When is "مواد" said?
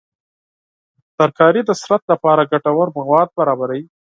2.97-3.27